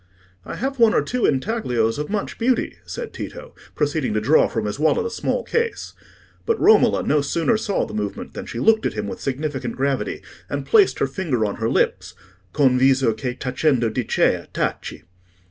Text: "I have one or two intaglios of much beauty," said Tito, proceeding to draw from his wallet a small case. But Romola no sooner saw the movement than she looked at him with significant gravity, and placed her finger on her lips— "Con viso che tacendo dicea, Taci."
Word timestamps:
"I 0.45 0.55
have 0.55 0.79
one 0.79 0.95
or 0.95 1.03
two 1.03 1.27
intaglios 1.27 1.99
of 1.99 2.09
much 2.09 2.39
beauty," 2.39 2.77
said 2.87 3.13
Tito, 3.13 3.53
proceeding 3.75 4.15
to 4.15 4.19
draw 4.19 4.47
from 4.47 4.65
his 4.65 4.79
wallet 4.79 5.05
a 5.05 5.11
small 5.11 5.43
case. 5.43 5.93
But 6.43 6.59
Romola 6.59 7.03
no 7.03 7.21
sooner 7.21 7.55
saw 7.55 7.85
the 7.85 7.93
movement 7.93 8.33
than 8.33 8.47
she 8.47 8.57
looked 8.57 8.87
at 8.87 8.93
him 8.93 9.05
with 9.05 9.21
significant 9.21 9.75
gravity, 9.75 10.23
and 10.49 10.65
placed 10.65 10.97
her 10.97 11.05
finger 11.05 11.45
on 11.45 11.57
her 11.57 11.69
lips— 11.69 12.15
"Con 12.51 12.79
viso 12.79 13.13
che 13.13 13.35
tacendo 13.35 13.93
dicea, 13.93 14.47
Taci." 14.55 15.03